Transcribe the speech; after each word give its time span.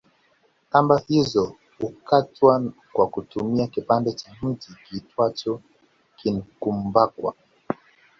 Kamba 0.71 1.01
hizo 1.07 1.55
hukatwa 1.79 2.71
kwa 2.93 3.07
kutumia 3.09 3.67
kipande 3.67 4.11
cha 4.13 4.31
mti 4.43 4.71
kiitwacho 4.87 5.61
kinkumbakwa 6.15 7.33